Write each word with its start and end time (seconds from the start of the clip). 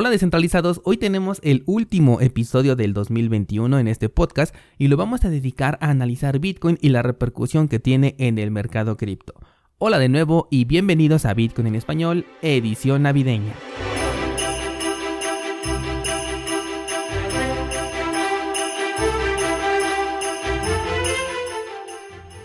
Hola 0.00 0.10
descentralizados, 0.10 0.80
hoy 0.84 0.96
tenemos 0.96 1.40
el 1.42 1.64
último 1.66 2.20
episodio 2.20 2.76
del 2.76 2.94
2021 2.94 3.80
en 3.80 3.88
este 3.88 4.08
podcast 4.08 4.54
y 4.78 4.86
lo 4.86 4.96
vamos 4.96 5.24
a 5.24 5.28
dedicar 5.28 5.76
a 5.80 5.90
analizar 5.90 6.38
Bitcoin 6.38 6.78
y 6.80 6.90
la 6.90 7.02
repercusión 7.02 7.66
que 7.66 7.80
tiene 7.80 8.14
en 8.18 8.38
el 8.38 8.52
mercado 8.52 8.96
cripto. 8.96 9.34
Hola 9.78 9.98
de 9.98 10.08
nuevo 10.08 10.46
y 10.52 10.66
bienvenidos 10.66 11.24
a 11.24 11.34
Bitcoin 11.34 11.66
en 11.66 11.74
español, 11.74 12.26
edición 12.42 13.02
navideña. 13.02 13.54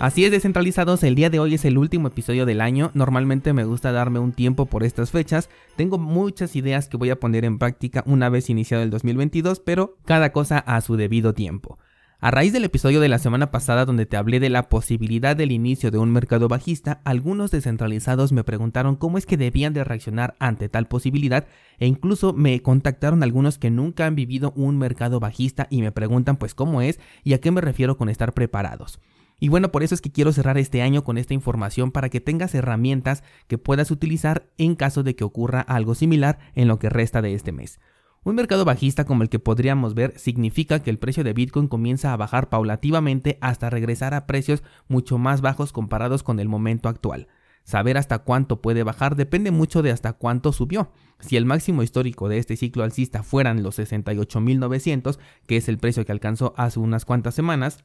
Así 0.03 0.25
es, 0.25 0.31
descentralizados, 0.31 1.01
el 1.03 1.15
día 1.15 1.29
de 1.29 1.39
hoy 1.39 1.53
es 1.53 1.63
el 1.63 1.77
último 1.77 2.09
episodio 2.09 2.45
del 2.45 2.59
año. 2.59 2.91
Normalmente 2.93 3.53
me 3.53 3.63
gusta 3.63 3.93
darme 3.93 4.19
un 4.19 4.33
tiempo 4.33 4.65
por 4.65 4.83
estas 4.83 5.11
fechas. 5.11 5.49
Tengo 5.77 5.97
muchas 5.97 6.57
ideas 6.57 6.89
que 6.89 6.97
voy 6.97 7.09
a 7.09 7.21
poner 7.21 7.45
en 7.45 7.57
práctica 7.57 8.03
una 8.05 8.27
vez 8.27 8.49
iniciado 8.49 8.83
el 8.83 8.89
2022, 8.89 9.61
pero 9.61 9.95
cada 10.03 10.33
cosa 10.33 10.57
a 10.57 10.81
su 10.81 10.97
debido 10.97 11.33
tiempo. 11.33 11.79
A 12.19 12.31
raíz 12.31 12.51
del 12.51 12.65
episodio 12.65 12.99
de 12.99 13.07
la 13.07 13.17
semana 13.17 13.49
pasada 13.49 13.85
donde 13.85 14.05
te 14.05 14.17
hablé 14.17 14.41
de 14.41 14.49
la 14.49 14.67
posibilidad 14.67 15.37
del 15.37 15.53
inicio 15.53 15.89
de 15.89 15.99
un 15.99 16.11
mercado 16.11 16.49
bajista, 16.49 16.99
algunos 17.05 17.51
descentralizados 17.51 18.33
me 18.33 18.43
preguntaron 18.43 18.97
cómo 18.97 19.17
es 19.17 19.25
que 19.25 19.37
debían 19.37 19.71
de 19.71 19.85
reaccionar 19.85 20.35
ante 20.39 20.67
tal 20.67 20.85
posibilidad 20.85 21.47
e 21.79 21.87
incluso 21.87 22.33
me 22.33 22.61
contactaron 22.61 23.23
algunos 23.23 23.57
que 23.57 23.71
nunca 23.71 24.05
han 24.05 24.15
vivido 24.15 24.51
un 24.57 24.77
mercado 24.77 25.21
bajista 25.21 25.67
y 25.69 25.81
me 25.81 25.93
preguntan 25.93 26.35
pues 26.35 26.55
cómo 26.55 26.81
es 26.81 26.99
y 27.23 27.35
a 27.35 27.39
qué 27.39 27.51
me 27.51 27.61
refiero 27.61 27.95
con 27.95 28.09
estar 28.09 28.33
preparados. 28.33 28.99
Y 29.39 29.49
bueno, 29.49 29.71
por 29.71 29.83
eso 29.83 29.95
es 29.95 30.01
que 30.01 30.11
quiero 30.11 30.31
cerrar 30.31 30.57
este 30.57 30.81
año 30.81 31.03
con 31.03 31.17
esta 31.17 31.33
información 31.33 31.91
para 31.91 32.09
que 32.09 32.21
tengas 32.21 32.55
herramientas 32.55 33.23
que 33.47 33.57
puedas 33.57 33.91
utilizar 33.91 34.49
en 34.57 34.75
caso 34.75 35.03
de 35.03 35.15
que 35.15 35.23
ocurra 35.23 35.61
algo 35.61 35.95
similar 35.95 36.39
en 36.55 36.67
lo 36.67 36.79
que 36.79 36.89
resta 36.89 37.21
de 37.21 37.33
este 37.33 37.51
mes. 37.51 37.79
Un 38.25 38.35
mercado 38.35 38.63
bajista 38.63 39.03
como 39.03 39.23
el 39.23 39.29
que 39.29 39.39
podríamos 39.39 39.95
ver 39.95 40.17
significa 40.17 40.81
que 40.81 40.89
el 40.89 40.97
precio 40.97 41.25
de 41.25 41.33
Bitcoin 41.33 41.67
comienza 41.67 42.13
a 42.13 42.17
bajar 42.17 42.47
paulativamente 42.47 43.37
hasta 43.41 43.69
regresar 43.69 44.13
a 44.13 44.25
precios 44.27 44.63
mucho 44.87 45.17
más 45.17 45.41
bajos 45.41 45.73
comparados 45.73 46.23
con 46.23 46.39
el 46.39 46.47
momento 46.47 46.87
actual. 46.87 47.27
Saber 47.65 47.97
hasta 47.97 48.19
cuánto 48.19 48.61
puede 48.61 48.83
bajar 48.83 49.15
depende 49.15 49.51
mucho 49.51 49.81
de 49.81 49.91
hasta 49.91 50.13
cuánto 50.13 50.53
subió. 50.53 50.91
Si 51.19 51.35
el 51.37 51.45
máximo 51.45 51.83
histórico 51.83 52.29
de 52.29 52.37
este 52.37 52.55
ciclo 52.55 52.83
alcista 52.83 53.23
fueran 53.23 53.61
los 53.61 53.79
68.900, 53.79 55.19
que 55.45 55.57
es 55.57 55.67
el 55.67 55.77
precio 55.77 56.05
que 56.05 56.11
alcanzó 56.11 56.53
hace 56.57 56.79
unas 56.79 57.05
cuantas 57.05 57.35
semanas, 57.35 57.83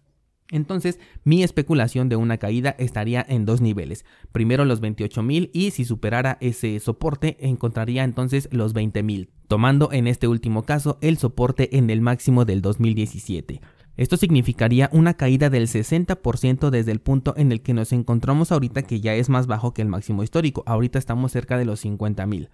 entonces, 0.50 0.98
mi 1.24 1.42
especulación 1.42 2.08
de 2.08 2.16
una 2.16 2.38
caída 2.38 2.74
estaría 2.78 3.24
en 3.28 3.44
dos 3.44 3.60
niveles. 3.60 4.04
Primero 4.32 4.64
los 4.64 4.80
28.000 4.80 5.50
y 5.52 5.70
si 5.72 5.84
superara 5.84 6.38
ese 6.40 6.80
soporte 6.80 7.36
encontraría 7.40 8.04
entonces 8.04 8.48
los 8.50 8.74
20.000, 8.74 9.28
tomando 9.46 9.92
en 9.92 10.06
este 10.06 10.26
último 10.26 10.62
caso 10.62 10.98
el 11.02 11.18
soporte 11.18 11.76
en 11.76 11.90
el 11.90 12.00
máximo 12.00 12.44
del 12.44 12.62
2017. 12.62 13.60
Esto 13.98 14.16
significaría 14.16 14.88
una 14.92 15.14
caída 15.14 15.50
del 15.50 15.66
60% 15.66 16.70
desde 16.70 16.92
el 16.92 17.00
punto 17.00 17.34
en 17.36 17.50
el 17.50 17.62
que 17.62 17.74
nos 17.74 17.92
encontramos 17.92 18.52
ahorita 18.52 18.82
que 18.82 19.00
ya 19.00 19.14
es 19.14 19.28
más 19.28 19.48
bajo 19.48 19.74
que 19.74 19.82
el 19.82 19.88
máximo 19.88 20.22
histórico. 20.22 20.62
Ahorita 20.66 21.00
estamos 21.00 21.32
cerca 21.32 21.58
de 21.58 21.64
los 21.64 21.84
50.000. 21.84 22.48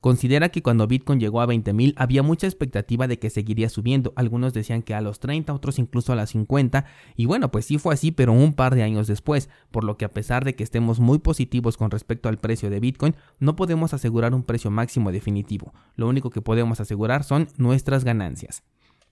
Considera 0.00 0.48
que 0.48 0.62
cuando 0.62 0.86
Bitcoin 0.86 1.20
llegó 1.20 1.42
a 1.42 1.46
20.000 1.46 1.92
había 1.96 2.22
mucha 2.22 2.46
expectativa 2.46 3.06
de 3.06 3.18
que 3.18 3.28
seguiría 3.28 3.68
subiendo. 3.68 4.14
Algunos 4.16 4.54
decían 4.54 4.82
que 4.82 4.94
a 4.94 5.02
los 5.02 5.20
30, 5.20 5.52
otros 5.52 5.78
incluso 5.78 6.12
a 6.12 6.16
las 6.16 6.30
50. 6.30 6.86
Y 7.16 7.26
bueno, 7.26 7.50
pues 7.50 7.66
sí 7.66 7.76
fue 7.76 7.92
así, 7.92 8.10
pero 8.10 8.32
un 8.32 8.54
par 8.54 8.74
de 8.74 8.82
años 8.82 9.06
después. 9.06 9.50
Por 9.70 9.84
lo 9.84 9.98
que 9.98 10.06
a 10.06 10.12
pesar 10.12 10.44
de 10.44 10.54
que 10.54 10.64
estemos 10.64 11.00
muy 11.00 11.18
positivos 11.18 11.76
con 11.76 11.90
respecto 11.90 12.30
al 12.30 12.38
precio 12.38 12.70
de 12.70 12.80
Bitcoin, 12.80 13.14
no 13.40 13.56
podemos 13.56 13.92
asegurar 13.92 14.34
un 14.34 14.42
precio 14.42 14.70
máximo 14.70 15.12
definitivo. 15.12 15.74
Lo 15.96 16.08
único 16.08 16.30
que 16.30 16.40
podemos 16.40 16.80
asegurar 16.80 17.22
son 17.22 17.48
nuestras 17.58 18.02
ganancias. 18.02 18.62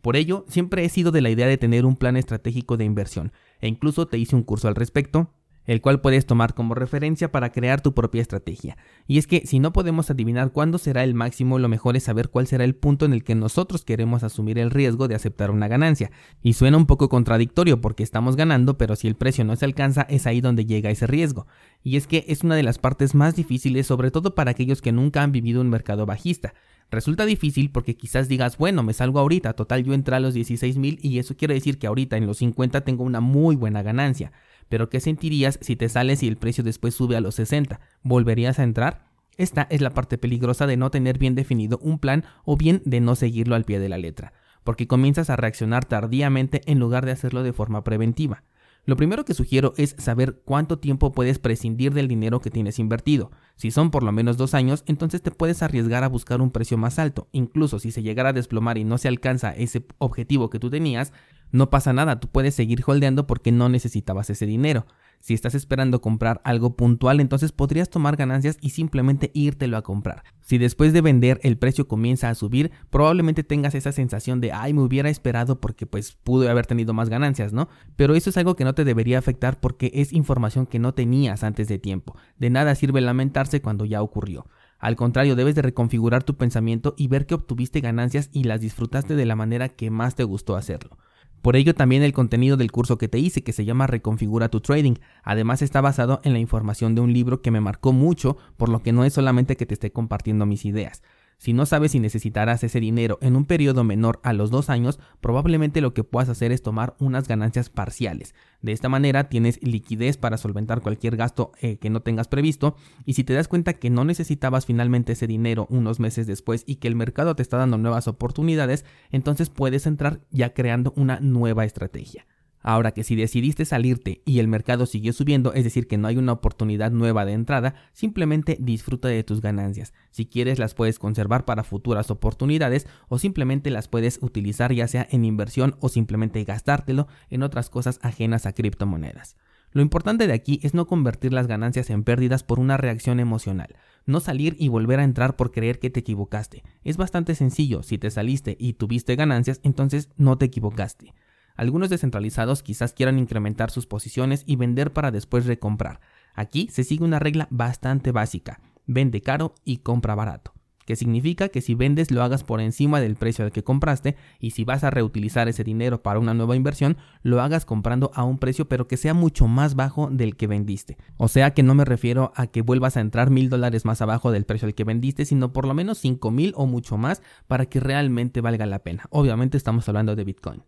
Por 0.01 0.17
ello, 0.17 0.47
siempre 0.49 0.85
he 0.85 0.89
sido 0.89 1.11
de 1.11 1.21
la 1.21 1.31
idea 1.31 1.47
de 1.47 1.59
tener 1.59 1.85
un 1.85 1.97
plan 1.97 2.17
estratégico 2.17 2.77
de 2.77 2.85
inversión, 2.85 3.33
e 3.61 3.69
incluso 3.69 4.07
te 4.07 4.17
hice 4.17 4.37
un 4.37 4.45
curso 4.45 4.69
al 4.69 4.77
respecto, 4.77 5.35
el 5.69 5.83
cual 5.83 6.01
puedes 6.01 6.25
tomar 6.25 6.55
como 6.55 6.75
referencia 6.75 7.31
para 7.31 7.53
crear 7.53 7.83
tu 7.83 7.93
propia 7.93 8.23
estrategia. 8.23 8.79
Y 9.07 9.19
es 9.19 9.27
que 9.27 9.47
si 9.47 9.59
no 9.59 9.73
podemos 9.73 10.11
adivinar 10.11 10.51
cuándo 10.51 10.79
será 10.79 11.05
el 11.05 11.13
máximo, 11.13 11.59
lo 11.59 11.69
mejor 11.69 11.95
es 11.95 12.05
saber 12.05 12.31
cuál 12.31 12.47
será 12.47 12.65
el 12.65 12.75
punto 12.75 13.05
en 13.05 13.13
el 13.13 13.23
que 13.23 13.35
nosotros 13.35 13.85
queremos 13.85 14.23
asumir 14.23 14.59
el 14.59 14.71
riesgo 14.71 15.09
de 15.09 15.15
aceptar 15.15 15.51
una 15.51 15.69
ganancia. 15.69 16.11
Y 16.43 16.55
suena 16.55 16.79
un 16.79 16.87
poco 16.87 17.11
contradictorio 17.11 17.83
porque 17.83 18.03
estamos 18.03 18.35
ganando, 18.35 18.79
pero 18.79 18.97
si 18.97 19.09
el 19.09 19.15
precio 19.15 19.45
no 19.45 19.57
se 19.57 19.67
alcanza 19.67 20.07
es 20.09 20.27
ahí 20.27 20.41
donde 20.41 20.65
llega 20.65 20.91
ese 20.91 21.07
riesgo. 21.07 21.47
Y 21.85 21.99
es 21.99 22.07
que 22.07 22.25
es 22.29 22.43
una 22.45 22.57
de 22.57 22.63
las 22.63 22.79
partes 22.79 23.15
más 23.15 23.37
difíciles, 23.37 23.87
sobre 23.87 24.11
todo 24.11 24.35
para 24.35 24.53
aquellos 24.53 24.81
que 24.81 24.93
nunca 24.93 25.23
han 25.23 25.33
vivido 25.33 25.61
un 25.61 25.69
mercado 25.69 26.07
bajista. 26.07 26.55
Resulta 26.91 27.27
difícil 27.27 27.71
porque 27.71 27.97
quizás 27.97 28.29
digas, 28.29 28.57
bueno, 28.57 28.83
me 28.83 28.95
salgo 28.95 29.19
ahorita, 29.19 29.53
total 29.53 29.85
yo 29.85 29.93
entré 29.93 30.17
a 30.17 30.21
los 30.21 30.33
16 30.33 30.79
mil 30.79 30.99
y 31.03 31.19
eso 31.19 31.37
quiere 31.37 31.53
decir 31.53 31.79
que 31.79 31.87
ahorita 31.87 32.17
en 32.17 32.27
los 32.27 32.39
50 32.39 32.81
tengo 32.81 33.05
una 33.05 33.21
muy 33.21 33.57
buena 33.57 33.83
ganancia. 33.83 34.33
Pero 34.69 34.89
¿qué 34.89 35.01
sentirías 35.01 35.59
si 35.63 35.77
te 35.77 35.89
sales 35.89 36.23
y 36.23 36.29
el 36.29 36.37
precio 36.37 36.65
después 36.65 36.95
sube 36.95 37.17
a 37.17 37.21
los 37.21 37.35
60? 37.37 37.81
¿Volverías 38.03 38.59
a 38.59 38.65
entrar? 38.65 39.09
Esta 39.37 39.67
es 39.71 39.81
la 39.81 39.95
parte 39.95 40.19
peligrosa 40.19 40.67
de 40.67 40.77
no 40.77 40.91
tener 40.91 41.19
bien 41.19 41.35
definido 41.35 41.79
un 41.81 41.99
plan 41.99 42.25
o 42.45 42.57
bien 42.57 42.83
de 42.85 43.01
no 43.01 43.15
seguirlo 43.15 43.55
al 43.55 43.65
pie 43.65 43.79
de 43.79 43.89
la 43.89 43.97
letra, 43.97 44.33
porque 44.65 44.89
comienzas 44.89 45.31
a 45.31 45.37
reaccionar 45.37 45.85
tardíamente 45.85 46.61
en 46.67 46.81
lugar 46.81 47.07
de 47.07 47.13
hacerlo 47.13 47.45
de 47.45 47.53
forma 47.53 47.85
preventiva. 47.85 48.43
Lo 48.89 48.97
primero 48.97 49.27
que 49.27 49.35
sugiero 49.35 49.75
es 49.77 49.95
saber 49.99 50.41
cuánto 50.47 50.79
tiempo 50.79 51.13
puedes 51.13 51.39
prescindir 51.39 51.93
del 51.93 52.09
dinero 52.09 52.41
que 52.41 52.51
tienes 52.51 52.79
invertido. 52.79 53.31
Si 53.55 53.71
son 53.71 53.91
por 53.91 54.03
lo 54.03 54.13
menos 54.13 54.39
dos 54.39 54.55
años, 54.55 54.83
entonces 54.87 55.21
te 55.21 55.31
puedes 55.31 55.63
arriesgar 55.63 56.05
a 56.05 56.09
buscar 56.09 56.41
un 56.41 56.51
precio 56.51 56.79
más 56.79 56.99
alto. 56.99 57.29
Incluso 57.33 57.81
si 57.81 57.91
se 57.91 58.03
llegara 58.03 58.31
a 58.31 58.33
desplomar 58.33 58.79
y 58.79 58.85
no 58.85 58.97
se 58.97 59.09
alcanza 59.09 59.51
ese 59.51 59.85
objetivo 59.99 60.49
que 60.49 60.59
tú 60.59 60.71
tenías, 60.71 61.13
no 61.51 61.71
pasa 61.71 61.93
nada, 61.93 62.21
tú 62.21 62.29
puedes 62.29 62.55
seguir 62.55 62.83
holdeando 62.87 63.27
porque 63.27 63.53
no 63.53 63.69
necesitabas 63.69 64.31
ese 64.31 64.47
dinero. 64.47 64.87
Si 65.21 65.35
estás 65.35 65.55
esperando 65.55 66.01
comprar 66.01 66.41
algo 66.45 66.77
puntual, 66.77 67.21
entonces 67.21 67.51
podrías 67.53 67.91
tomar 67.91 68.17
ganancias 68.17 68.57
y 68.61 68.71
simplemente 68.71 69.31
írtelo 69.35 69.77
a 69.77 69.83
comprar. 69.83 70.23
Si 70.43 70.59
después 70.59 70.93
de 70.93 71.01
vender 71.01 71.41
el 71.43 71.59
precio 71.59 71.89
comienza 71.89 72.29
a 72.29 72.35
subir, 72.35 72.71
probablemente 72.91 73.43
tengas 73.43 73.75
esa 73.75 73.93
sensación 73.93 74.41
de, 74.41 74.53
ay, 74.53 74.73
me 74.73 74.83
hubiera 74.83 75.11
esperado 75.11 75.61
porque 75.61 75.87
pues 75.87 76.13
pude 76.13 76.49
haber 76.49 76.67
tenido 76.67 76.95
más 76.95 77.09
ganancias, 77.09 77.53
¿no? 77.53 77.69
Pero 77.97 78.15
eso 78.15 78.31
es 78.31 78.37
algo 78.37 78.55
que 78.55 78.65
no 78.65 78.75
te 78.75 78.85
debería 78.85 79.19
afectar 79.19 79.59
porque 79.59 79.91
es 79.95 80.13
información 80.13 80.67
que 80.67 80.79
no 80.79 80.95
tenías 80.95 81.43
antes 81.43 81.69
de 81.69 81.79
tiempo. 81.79 82.17
De 82.37 82.51
nada 82.51 82.75
sirve 82.75 83.01
lamentarse 83.01 83.61
cuando 83.61 83.85
ya 83.85 84.03
ocurrió. 84.03 84.47
Al 84.79 84.95
contrario, 84.95 85.35
debes 85.35 85.57
de 85.57 85.63
reconfigurar 85.63 86.23
tu 86.23 86.37
pensamiento 86.37 86.95
y 86.97 87.09
ver 87.09 87.27
que 87.27 87.35
obtuviste 87.35 87.81
ganancias 87.81 88.31
y 88.33 88.45
las 88.45 88.61
disfrutaste 88.61 89.17
de 89.17 89.27
la 89.27 89.35
manera 89.35 89.71
que 89.71 89.91
más 89.91 90.15
te 90.15 90.23
gustó 90.23 90.55
hacerlo. 90.55 90.97
Por 91.43 91.57
ello 91.57 91.75
también 91.75 92.03
el 92.03 92.13
contenido 92.13 92.57
del 92.57 92.73
curso 92.73 92.99
que 92.99 93.09
te 93.09 93.19
hice, 93.19 93.43
que 93.43 93.53
se 93.53 93.65
llama 93.65 93.87
Reconfigura 93.87 94.49
tu 94.49 94.61
Trading, 94.61 94.95
además 95.23 95.63
está 95.63 95.81
basado 95.81 96.21
en 96.25 96.33
la 96.33 96.39
información 96.39 96.95
de 96.95 97.01
un 97.01 97.13
libro 97.13 97.43
que 97.43 97.51
me 97.51 97.61
marcó 97.61 97.93
mucho, 97.93 98.37
por 98.57 98.69
lo 98.69 98.83
que 98.83 98.93
no 98.93 99.05
es 99.05 99.13
solamente 99.13 99.57
que 99.57 99.67
te 99.67 99.75
esté 99.75 99.93
compartiendo 99.93 100.47
mis 100.47 100.65
ideas. 100.65 101.03
Si 101.39 101.53
no 101.53 101.67
sabes 101.67 101.93
si 101.93 102.01
necesitarás 102.01 102.65
ese 102.65 102.81
dinero 102.81 103.19
en 103.23 103.37
un 103.37 103.45
periodo 103.45 103.85
menor 103.85 104.19
a 104.25 104.33
los 104.33 104.51
dos 104.51 104.71
años, 104.71 104.99
probablemente 105.21 105.81
lo 105.81 105.95
que 105.95 106.03
puedas 106.03 106.29
hacer 106.29 106.51
es 106.51 106.63
tomar 106.63 106.97
unas 106.99 107.29
ganancias 107.29 107.71
parciales. 107.71 108.35
De 108.61 108.73
esta 108.73 108.89
manera 108.89 109.29
tienes 109.29 109.63
liquidez 109.63 110.17
para 110.17 110.37
solventar 110.37 110.81
cualquier 110.81 111.17
gasto 111.17 111.53
eh, 111.61 111.79
que 111.79 111.91
no 111.91 112.03
tengas 112.03 112.27
previsto 112.27 112.75
y 113.05 113.13
si 113.13 113.23
te 113.23 113.35
das 113.35 113.47
cuenta 113.47 113.75
que 113.75 113.89
no 113.89 114.05
necesitabas 114.05 114.67
finalmente 114.67 115.13
ese 115.13 115.29
dinero 115.29 115.69
unos 115.71 116.01
meses 116.01 116.27
después 116.27 116.65
y 116.67 116.77
que 116.77 116.89
el 116.89 116.97
mercado 116.97 117.37
te 117.37 117.43
está 117.43 117.57
dando 117.57 117.79
nuevas 117.79 118.09
oportunidades, 118.09 118.85
entonces 119.13 119.49
puedes 119.49 119.87
entrar 119.87 120.21
ya 120.33 120.55
creando 120.55 120.93
una 120.97 121.21
nueva 121.21 121.65
estrategia. 121.65 122.27
Ahora 122.69 122.93
que 122.93 123.03
si 123.03 123.17
decidiste 123.17 123.65
salirte 123.65 124.21
y 124.27 124.41
el 124.41 124.47
mercado 124.47 124.85
siguió 124.85 125.15
subiendo, 125.15 125.55
es 125.55 125.65
decir, 125.65 125.89
que 125.89 125.97
no 125.97 126.07
hay 126.07 126.19
una 126.19 126.33
oportunidad 126.33 126.91
nueva 126.91 127.25
de 127.25 127.33
entrada, 127.33 127.77
simplemente 127.95 128.59
disfruta 128.61 129.09
de 129.09 129.25
tus 129.25 129.41
ganancias. 129.41 129.95
Si 130.11 130.27
quieres 130.27 130.59
las 130.59 130.75
puedes 130.75 130.99
conservar 130.99 131.47
para 131.47 131.65
futuras 131.65 132.11
oportunidades 132.11 132.87
o 133.09 133.19
simplemente 133.19 133.71
las 133.71 133.89
puedes 133.89 134.19
utilizar 134.21 134.71
ya 134.75 134.87
sea 134.87 135.09
en 135.11 135.25
inversión 135.25 135.77
o 135.81 135.89
simplemente 135.89 136.45
gastártelo 136.45 137.09
en 137.31 137.43
otras 137.43 137.71
cosas 137.71 138.01
ajenas 138.03 138.45
a 138.45 138.53
criptomonedas. 138.53 139.39
Lo 139.73 139.81
importante 139.81 140.27
de 140.27 140.35
aquí 140.35 140.61
es 140.63 140.75
no 140.75 140.87
convertir 140.87 141.33
las 141.33 141.47
ganancias 141.47 141.89
en 141.89 142.05
pérdidas 142.05 142.43
por 142.43 142.61
una 142.61 142.77
reacción 142.77 143.19
emocional, 143.19 143.77
no 144.05 144.21
salir 144.21 144.57
y 144.59 144.69
volver 144.69 145.01
a 145.01 145.05
entrar 145.05 145.37
por 145.37 145.53
creer 145.53 145.79
que 145.79 145.89
te 145.89 146.01
equivocaste. 146.01 146.65
Es 146.85 146.99
bastante 146.99 147.35
sencillo, 147.35 147.83
si 147.83 147.97
te 147.97 148.11
saliste 148.11 148.59
y 148.61 148.75
tuviste 148.75 149.17
ganancias, 149.17 149.59
entonces 149.63 150.11
no 150.19 150.37
te 150.37 150.45
equivocaste. 150.45 151.15
Algunos 151.59 151.91
descentralizados 151.91 152.63
quizás 152.63 152.93
quieran 152.93 153.19
incrementar 153.19 153.73
sus 153.73 153.85
posiciones 153.85 154.45
y 154.47 154.55
vender 154.55 154.93
para 154.93 155.11
después 155.11 155.45
recomprar. 155.45 156.01
Aquí 156.35 156.69
se 156.71 156.85
sigue 156.85 157.05
una 157.05 157.19
regla 157.19 157.49
bastante 157.51 158.13
básica. 158.13 158.61
Vende 158.87 159.21
caro 159.23 159.57
y 159.65 159.79
compra 159.79 160.15
barato. 160.15 160.55
que 160.89 160.97
significa 160.97 161.51
que 161.51 161.61
si 161.61 161.75
vendes 161.75 162.11
lo 162.11 162.23
hagas 162.23 162.45
por 162.45 162.63
encima 162.63 162.99
del 162.99 163.15
precio 163.15 163.45
al 163.45 163.53
que 163.53 163.63
compraste 163.63 164.17
y 164.41 164.53
si 164.53 164.65
vas 164.65 164.85
a 164.85 164.91
reutilizar 164.91 165.47
ese 165.47 165.63
dinero 165.63 166.03
para 166.03 166.19
una 166.19 166.33
nueva 166.33 166.57
inversión, 166.57 166.97
lo 167.23 167.43
hagas 167.43 167.67
comprando 167.67 168.11
a 168.15 168.25
un 168.25 168.39
precio 168.39 168.71
pero 168.71 168.89
que 168.89 168.97
sea 168.97 169.13
mucho 169.13 169.49
más 169.49 169.75
bajo 169.75 170.09
del 170.11 170.35
que 170.35 170.47
vendiste. 170.47 170.97
O 171.19 171.29
sea 171.29 171.53
que 171.53 171.63
no 171.63 171.75
me 171.75 171.85
refiero 171.85 172.33
a 172.37 172.47
que 172.47 172.63
vuelvas 172.63 172.97
a 172.97 173.01
entrar 173.01 173.29
mil 173.29 173.51
dólares 173.51 173.85
más 173.85 174.01
abajo 174.01 174.33
del 174.33 174.47
precio 174.47 174.65
al 174.65 174.75
que 174.75 174.85
vendiste, 174.85 175.27
sino 175.27 175.53
por 175.53 175.67
lo 175.67 175.75
menos 175.75 175.99
cinco 175.99 176.31
mil 176.31 176.55
o 176.57 176.65
mucho 176.65 176.97
más 176.97 177.21
para 177.49 177.67
que 177.67 177.81
realmente 177.81 178.41
valga 178.41 178.65
la 178.65 178.79
pena. 178.79 179.05
Obviamente 179.11 179.59
estamos 179.59 179.87
hablando 179.91 180.17
de 180.17 180.25
Bitcoin. 180.25 180.63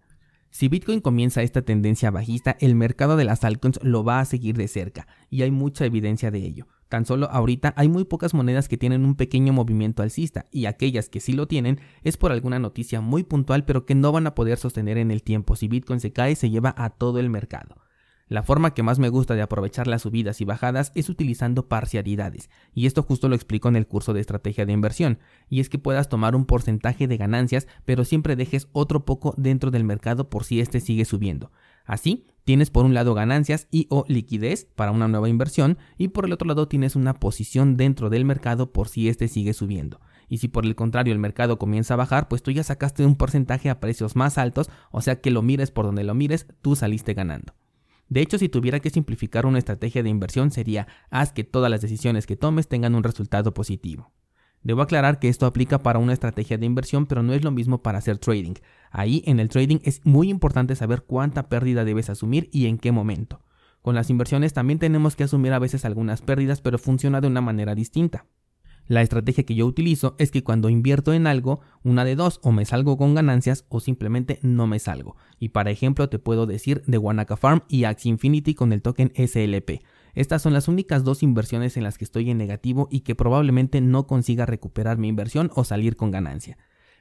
Si 0.50 0.69
Bitcoin 0.69 1.00
comienza 1.00 1.43
esta 1.43 1.62
tendencia 1.62 2.11
bajista, 2.11 2.56
el 2.61 2.75
mercado 2.75 3.17
de 3.17 3.25
las 3.25 3.44
altcoins 3.44 3.79
lo 3.85 4.02
va 4.02 4.19
a 4.19 4.25
seguir 4.25 4.56
de 4.56 4.67
cerca, 4.67 5.06
y 5.31 5.43
hay 5.43 5.52
mucha 5.52 5.85
evidencia 5.85 6.32
de 6.32 6.41
ello. 6.41 6.67
Tan 6.88 7.06
solo 7.06 7.31
ahorita 7.31 7.73
hay 7.76 7.88
muy 7.88 8.05
pocas 8.05 8.35
monedas 8.35 8.69
que 8.69 8.76
tienen 8.76 9.05
un 9.05 9.14
pequeño 9.14 9.52
movimiento 9.52 10.02
alcista, 10.02 10.47
y 10.50 10.67
aquellas 10.67 11.08
que 11.08 11.20
sí 11.20 11.35
lo 11.35 11.47
tienen 11.47 11.79
es 12.02 12.17
por 12.17 12.32
alguna 12.32 12.58
noticia 12.58 13.00
muy 13.00 13.23
puntual 13.23 13.64
pero 13.64 13.87
que 13.87 13.94
no 13.94 14.11
van 14.11 14.26
a 14.26 14.35
poder 14.35 14.58
sostener 14.58 14.99
en 14.99 15.12
el 15.12 15.23
tiempo. 15.23 15.55
Si 15.55 15.69
Bitcoin 15.69 16.00
se 16.00 16.12
cae, 16.12 16.35
se 16.35 16.50
lleva 16.50 16.75
a 16.76 16.91
todo 16.91 17.20
el 17.20 17.31
mercado. 17.31 17.76
La 18.31 18.44
forma 18.44 18.75
que 18.75 18.85
más 18.85 19.00
me 19.00 19.09
gusta 19.09 19.35
de 19.35 19.43
aprovechar 19.43 19.88
las 19.88 20.03
subidas 20.03 20.41
y 20.41 20.44
bajadas 20.44 20.93
es 20.94 21.09
utilizando 21.09 21.67
parcialidades, 21.67 22.49
y 22.73 22.87
esto 22.87 23.03
justo 23.03 23.29
lo 23.29 23.35
explico 23.35 23.69
en 23.69 23.75
el 23.75 23.88
curso 23.88 24.12
de 24.12 24.21
estrategia 24.21 24.65
de 24.67 24.73
inversión, 24.73 25.19
y 25.49 25.59
es 25.59 25.69
que 25.69 25.81
puedas 25.81 26.09
tomar 26.09 26.37
un 26.37 26.44
porcentaje 26.44 27.09
de 27.09 27.17
ganancias, 27.17 27.67
pero 27.85 28.05
siempre 28.05 28.37
dejes 28.37 28.69
otro 28.71 29.05
poco 29.05 29.35
dentro 29.37 29.73
del 29.73 29.82
mercado 29.82 30.31
por 30.31 30.44
si 30.44 30.61
este 30.61 30.79
sigue 30.79 31.05
subiendo. 31.06 31.50
Así, 31.85 32.29
tienes 32.44 32.71
por 32.71 32.85
un 32.85 32.94
lado 32.94 33.15
ganancias 33.15 33.67
y 33.73 33.88
o 33.91 34.05
liquidez 34.06 34.65
para 34.77 34.93
una 34.93 35.09
nueva 35.09 35.29
inversión, 35.29 35.77
y 35.99 36.06
por 36.06 36.25
el 36.25 36.32
otro 36.32 36.47
lado 36.47 36.69
tienes 36.69 36.94
una 36.94 37.15
posición 37.15 37.77
dentro 37.77 38.11
del 38.11 38.25
mercado 38.25 38.73
por 38.73 38.87
si 38.87 39.09
este 39.09 39.27
sigue 39.27 39.55
subiendo. 39.55 40.00
Y 40.29 40.38
si 40.38 40.47
por 40.47 40.65
el 40.65 40.77
contrario 40.77 41.12
el 41.12 41.19
mercado 41.19 41.59
comienza 41.59 41.94
a 41.94 41.97
bajar, 41.97 42.29
pues 42.29 42.44
tú 42.44 42.53
ya 42.53 42.62
sacaste 42.62 43.05
un 43.05 43.17
porcentaje 43.17 43.71
a 43.71 43.81
precios 43.81 44.15
más 44.15 44.38
altos, 44.38 44.71
o 44.93 45.00
sea 45.00 45.21
que 45.21 45.32
lo 45.32 45.43
mires 45.43 45.73
por 45.73 45.85
donde 45.85 46.05
lo 46.05 46.15
mires, 46.15 46.47
tú 46.62 46.77
saliste 46.77 47.12
ganando. 47.12 47.55
De 48.11 48.21
hecho, 48.21 48.39
si 48.39 48.49
tuviera 48.49 48.81
que 48.81 48.91
simplificar 48.91 49.47
una 49.47 49.59
estrategia 49.59 50.03
de 50.03 50.11
inversión 50.11 50.51
sería 50.51 50.89
haz 51.11 51.33
que 51.33 51.45
todas 51.45 51.71
las 51.71 51.81
decisiones 51.81 52.27
que 52.27 52.37
tomes 52.37 52.67
tengan 52.67 52.97
un 52.97 53.05
resultado 53.05 53.55
positivo. 53.55 54.12
Debo 54.62 54.83
aclarar 54.83 55.21
que 55.21 55.29
esto 55.29 55.47
aplica 55.47 55.79
para 55.79 56.01
una 56.01 56.12
estrategia 56.12 56.59
de 56.59 56.67
inversión, 56.67 57.07
pero 57.07 57.23
no 57.23 57.33
es 57.33 57.45
lo 57.45 57.53
mismo 57.53 57.83
para 57.83 57.99
hacer 57.99 58.19
trading. 58.19 58.55
Ahí 58.91 59.23
en 59.27 59.39
el 59.39 59.49
trading 59.49 59.79
es 59.85 60.05
muy 60.05 60.29
importante 60.29 60.75
saber 60.75 61.05
cuánta 61.05 61.49
pérdida 61.49 61.85
debes 61.85 62.11
asumir 62.11 62.51
y 62.53 62.67
en 62.67 62.79
qué 62.79 62.91
momento. 62.91 63.43
Con 63.81 63.95
las 63.95 64.11
inversiones 64.11 64.53
también 64.53 64.81
tenemos 64.81 65.15
que 65.15 65.25
asumir 65.25 65.53
a 65.53 65.61
veces 65.61 65.85
algunas 65.85 66.21
pérdidas, 66.21 66.61
pero 66.61 66.79
funciona 66.79 67.21
de 67.21 67.29
una 67.29 67.41
manera 67.41 67.77
distinta. 67.77 68.27
La 68.91 69.03
estrategia 69.03 69.45
que 69.45 69.55
yo 69.55 69.67
utilizo 69.67 70.17
es 70.19 70.33
que 70.33 70.43
cuando 70.43 70.69
invierto 70.69 71.13
en 71.13 71.29
algo, 71.29 71.61
una 71.85 72.05
de 72.05 72.17
dos, 72.17 72.41
o 72.43 72.51
me 72.51 72.65
salgo 72.65 72.99
con 72.99 73.15
ganancias 73.15 73.65
o 73.69 73.79
simplemente 73.79 74.41
no 74.43 74.67
me 74.67 74.81
salgo. 74.81 75.15
Y 75.39 75.51
para 75.51 75.71
ejemplo 75.71 76.09
te 76.09 76.19
puedo 76.19 76.45
decir 76.45 76.83
de 76.89 76.99
Wanaka 76.99 77.37
Farm 77.37 77.63
y 77.69 77.85
Axie 77.85 78.11
Infinity 78.11 78.55
con 78.55 78.73
el 78.73 78.83
token 78.83 79.13
SLP. 79.15 79.85
Estas 80.15 80.43
son 80.43 80.55
las 80.55 80.67
únicas 80.67 81.05
dos 81.05 81.23
inversiones 81.23 81.77
en 81.77 81.85
las 81.85 81.99
que 81.99 82.05
estoy 82.05 82.31
en 82.31 82.39
negativo 82.39 82.89
y 82.91 83.03
que 83.03 83.15
probablemente 83.15 83.81
no 83.81 84.09
consiga 84.09 84.45
recuperar 84.45 84.99
mi 84.99 85.07
inversión 85.07 85.53
o 85.55 85.63
salir 85.63 85.95
con 85.95 86.11
ganancia. 86.11 86.59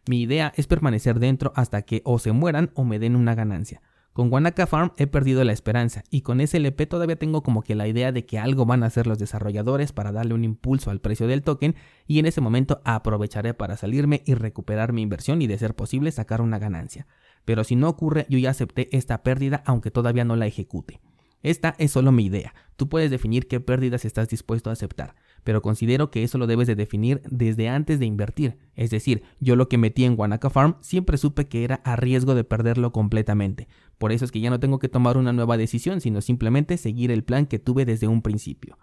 Mi 0.07 0.21
idea 0.21 0.53
es 0.57 0.67
permanecer 0.67 1.19
dentro 1.19 1.53
hasta 1.55 1.81
que 1.81 2.03
o 2.05 2.19
se 2.19 2.33
mueran 2.33 2.69
o 2.75 2.83
me 2.83 2.99
den 2.99 3.15
una 3.15 3.33
ganancia. 3.33 3.81
Con 4.19 4.33
Wanaka 4.33 4.67
Farm 4.67 4.91
he 4.97 5.07
perdido 5.07 5.45
la 5.45 5.53
esperanza 5.53 6.03
y 6.09 6.23
con 6.23 6.45
SLP 6.45 6.89
todavía 6.89 7.15
tengo 7.15 7.41
como 7.41 7.61
que 7.61 7.73
la 7.73 7.87
idea 7.87 8.11
de 8.11 8.25
que 8.25 8.37
algo 8.37 8.65
van 8.65 8.83
a 8.83 8.87
hacer 8.87 9.07
los 9.07 9.17
desarrolladores 9.17 9.93
para 9.93 10.11
darle 10.11 10.33
un 10.33 10.43
impulso 10.43 10.91
al 10.91 10.99
precio 10.99 11.25
del 11.25 11.41
token 11.41 11.75
y 12.05 12.19
en 12.19 12.25
ese 12.25 12.41
momento 12.41 12.81
aprovecharé 12.83 13.53
para 13.53 13.77
salirme 13.77 14.21
y 14.25 14.33
recuperar 14.33 14.91
mi 14.91 15.03
inversión 15.03 15.41
y 15.41 15.47
de 15.47 15.57
ser 15.57 15.73
posible 15.73 16.11
sacar 16.11 16.41
una 16.41 16.59
ganancia. 16.59 17.07
Pero 17.45 17.63
si 17.63 17.77
no 17.77 17.87
ocurre 17.87 18.25
yo 18.27 18.37
ya 18.37 18.49
acepté 18.49 18.89
esta 18.91 19.23
pérdida 19.23 19.63
aunque 19.65 19.89
todavía 19.89 20.25
no 20.25 20.35
la 20.35 20.47
ejecute. 20.47 20.99
Esta 21.41 21.75
es 21.77 21.91
solo 21.91 22.11
mi 22.11 22.25
idea. 22.25 22.53
Tú 22.75 22.89
puedes 22.89 23.11
definir 23.11 23.47
qué 23.47 23.61
pérdidas 23.61 24.03
estás 24.03 24.27
dispuesto 24.27 24.69
a 24.69 24.73
aceptar, 24.73 25.15
pero 25.45 25.61
considero 25.61 26.11
que 26.11 26.23
eso 26.23 26.37
lo 26.37 26.47
debes 26.47 26.67
de 26.67 26.75
definir 26.75 27.21
desde 27.29 27.69
antes 27.69 27.99
de 27.99 28.05
invertir. 28.05 28.57
Es 28.75 28.89
decir, 28.89 29.23
yo 29.39 29.55
lo 29.55 29.69
que 29.69 29.77
metí 29.77 30.03
en 30.03 30.19
Wanaka 30.19 30.49
Farm 30.49 30.75
siempre 30.81 31.17
supe 31.17 31.47
que 31.47 31.63
era 31.63 31.75
a 31.85 31.95
riesgo 31.95 32.35
de 32.35 32.43
perderlo 32.43 32.91
completamente. 32.91 33.69
Por 33.99 34.11
eso 34.11 34.25
es 34.25 34.31
que 34.31 34.39
ya 34.39 34.49
no 34.49 34.59
tengo 34.59 34.79
que 34.79 34.89
tomar 34.89 35.17
una 35.17 35.33
nueva 35.33 35.57
decisión, 35.57 36.01
sino 36.01 36.21
simplemente 36.21 36.77
seguir 36.77 37.11
el 37.11 37.23
plan 37.23 37.45
que 37.45 37.59
tuve 37.59 37.85
desde 37.85 38.07
un 38.07 38.23
principio. 38.23 38.79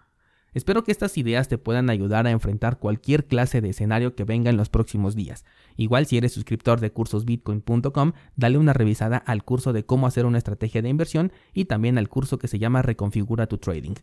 Espero 0.53 0.83
que 0.83 0.91
estas 0.91 1.17
ideas 1.17 1.49
te 1.49 1.57
puedan 1.57 1.89
ayudar 1.89 2.25
a 2.25 2.31
enfrentar 2.31 2.79
cualquier 2.79 3.27
clase 3.27 3.59
de 3.61 3.69
escenario 3.69 4.15
que 4.15 4.23
venga 4.23 4.49
en 4.49 4.57
los 4.57 4.69
próximos 4.69 5.15
días. 5.15 5.43
Igual 5.75 6.05
si 6.05 6.17
eres 6.17 6.31
suscriptor 6.31 6.79
de 6.79 6.91
cursosbitcoin.com, 6.91 8.13
dale 8.35 8.57
una 8.57 8.73
revisada 8.73 9.17
al 9.17 9.43
curso 9.43 9.73
de 9.73 9.85
cómo 9.85 10.07
hacer 10.07 10.25
una 10.25 10.37
estrategia 10.37 10.81
de 10.81 10.89
inversión 10.89 11.31
y 11.53 11.65
también 11.65 11.97
al 11.97 12.09
curso 12.09 12.39
que 12.39 12.47
se 12.47 12.59
llama 12.59 12.81
Reconfigura 12.81 13.47
tu 13.47 13.57
Trading. 13.57 13.95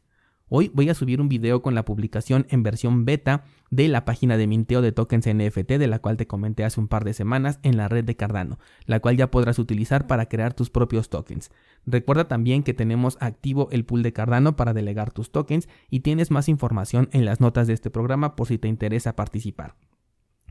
Hoy 0.56 0.71
voy 0.73 0.89
a 0.89 0.95
subir 0.95 1.21
un 1.21 1.29
video 1.29 1.62
con 1.62 1.75
la 1.75 1.85
publicación 1.85 2.47
en 2.49 2.62
versión 2.62 3.05
beta 3.05 3.43
de 3.73 3.89
la 3.89 4.05
página 4.05 4.37
de 4.37 4.47
minteo 4.47 4.83
de 4.83 4.93
tokens 4.93 5.27
NFT 5.27 5.71
de 5.71 5.89
la 5.89 5.99
cual 5.99 6.17
te 6.17 6.29
comenté 6.29 6.62
hace 6.62 6.79
un 6.79 6.87
par 6.87 7.05
de 7.05 7.12
semanas 7.12 7.59
en 7.65 7.77
la 7.77 7.89
red 7.89 8.05
de 8.05 8.15
Cardano, 8.15 8.61
la 8.87 9.01
cual 9.01 9.17
ya 9.17 9.33
podrás 9.33 9.59
utilizar 9.59 10.06
para 10.06 10.27
crear 10.27 10.55
tus 10.55 10.71
propios 10.71 11.09
tokens. 11.09 11.51
Recuerda 11.87 12.29
también 12.29 12.62
que 12.62 12.73
tenemos 12.73 13.19
activo 13.19 13.67
el 13.73 13.85
pool 13.85 14.05
de 14.05 14.12
Cardano 14.12 14.55
para 14.55 14.73
delegar 14.73 15.11
tus 15.11 15.33
tokens 15.33 15.69
y 15.91 16.01
tienes 16.01 16.31
más 16.31 16.49
información 16.49 17.09
en 17.11 17.25
las 17.25 17.41
notas 17.41 17.67
de 17.67 17.73
este 17.73 17.91
programa 17.91 18.37
por 18.37 18.47
si 18.47 18.56
te 18.56 18.69
interesa 18.69 19.17
participar. 19.17 19.75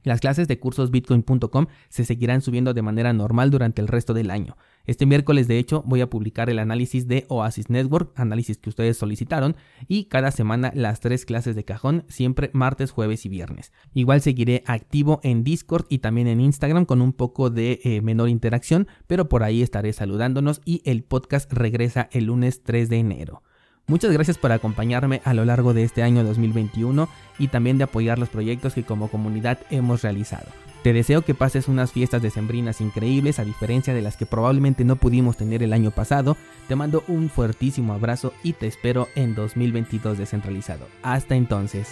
Las 0.04 0.20
clases 0.20 0.50
de 0.50 0.60
cursosbitcoin.com 0.60 1.68
se 1.88 2.04
seguirán 2.04 2.42
subiendo 2.42 2.74
de 2.74 2.82
manera 2.82 3.14
normal 3.14 3.52
durante 3.52 3.82
el 3.82 3.88
resto 3.88 4.14
del 4.14 4.32
año. 4.32 4.58
Este 4.86 5.06
miércoles, 5.06 5.48
de 5.48 5.60
hecho, 5.60 5.82
voy 5.86 6.02
a 6.02 6.10
publicar 6.10 6.50
el 6.50 6.60
análisis 6.60 7.08
de 7.08 7.26
Oasis 7.30 7.70
Network, 7.70 8.12
análisis 8.20 8.58
que 8.58 8.70
ustedes 8.70 8.98
solicitaron, 8.98 9.56
y 9.88 10.06
cada 10.06 10.30
semana 10.32 10.74
las 10.76 11.00
tres 11.00 11.26
clases 11.26 11.56
de 11.56 11.64
cajón, 11.64 12.04
siempre 12.10 12.50
martes, 12.52 12.92
jueves 12.92 13.26
y 13.26 13.30
viernes. 13.30 13.72
Igual 13.94 14.20
seguiré 14.20 14.62
activo 14.66 15.22
en 15.24 15.46
Discord 15.46 15.86
y 15.88 16.00
también 16.00 16.28
en 16.28 16.42
Instagram 16.42 16.86
con 16.86 17.02
un 17.02 17.14
poco 17.14 17.50
de 17.50 17.80
eh, 17.86 18.02
menor 18.02 18.28
interacción, 18.28 18.90
pero 19.08 19.30
por 19.30 19.44
ahí 19.44 19.62
estaré 19.62 19.94
saludándonos 19.94 20.62
y 20.66 20.82
el 20.84 21.04
podcast 21.04 21.52
regresa 21.54 22.10
el 22.12 22.26
lunes 22.26 22.64
3 22.64 22.90
de 22.90 22.98
enero. 22.98 23.42
Muchas 23.88 24.12
gracias 24.12 24.38
por 24.38 24.52
acompañarme 24.52 25.22
a 25.24 25.34
lo 25.34 25.46
largo 25.46 25.74
de 25.74 25.84
este 25.84 26.04
año 26.04 26.26
2021 26.26 27.08
y 27.40 27.48
también 27.48 27.78
de 27.78 27.86
apoyar 27.86 28.20
los 28.20 28.30
proyectos 28.30 28.74
que 28.74 28.84
como 28.84 29.10
comunidad 29.10 29.60
hemos 29.70 30.02
realizado. 30.02 30.48
Te 30.84 30.92
deseo 30.92 31.22
que 31.22 31.34
pases 31.34 31.70
unas 31.70 31.94
fiestas 31.94 32.22
decembrinas 32.22 32.82
increíbles 32.82 33.40
a 33.40 33.46
diferencia 33.46 33.94
de 33.94 34.02
las 34.02 34.18
que 34.18 34.26
probablemente 34.26 34.84
no 34.84 34.98
pudimos 34.98 35.38
tener 35.38 35.64
el 35.64 35.72
año 35.72 35.92
pasado. 35.92 36.36
Te 36.68 36.76
mando 36.76 37.06
un 37.08 37.30
fuertísimo 37.30 37.94
abrazo 37.94 38.34
y 38.44 38.52
te 38.52 38.68
espero 38.68 39.08
en 39.16 39.34
2022 39.34 40.18
descentralizado. 40.18 40.88
Hasta 41.02 41.36
entonces. 41.36 41.88